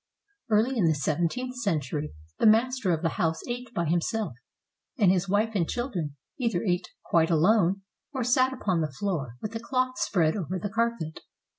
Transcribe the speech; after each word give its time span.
Early 0.49 0.75
in 0.79 0.85
the 0.87 0.95
seventeenth 0.95 1.57
century, 1.57 2.15
the 2.39 2.47
master 2.47 2.91
of 2.91 3.03
the 3.03 3.09
house 3.21 3.41
ate 3.47 3.71
by 3.75 3.85
himself, 3.85 4.33
and 4.97 5.11
his 5.11 5.29
wife 5.29 5.51
and 5.53 5.69
children 5.69 6.15
either 6.39 6.63
ate 6.63 6.87
quite 7.05 7.29
alone, 7.29 7.83
or 8.11 8.23
sat 8.23 8.51
upon 8.51 8.81
the 8.81 8.91
floor, 8.91 9.35
with 9.43 9.55
a 9.55 9.59
cloth 9.59 9.99
spread 9.99 10.35
over 10.35 10.57
the 10.57 10.71
carpet. 10.71 11.19